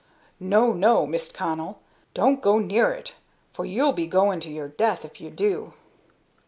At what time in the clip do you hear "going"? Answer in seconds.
4.07-4.39